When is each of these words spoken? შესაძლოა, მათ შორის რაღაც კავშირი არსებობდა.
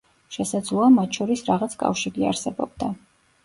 შესაძლოა, 0.37 0.87
მათ 0.95 1.21
შორის 1.21 1.45
რაღაც 1.51 1.77
კავშირი 1.85 2.29
არსებობდა. 2.33 2.93